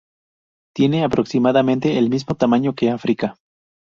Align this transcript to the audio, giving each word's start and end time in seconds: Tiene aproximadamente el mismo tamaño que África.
Tiene 0.75 1.03
aproximadamente 1.03 1.99
el 1.99 2.09
mismo 2.09 2.33
tamaño 2.33 2.73
que 2.73 2.89
África. 2.89 3.35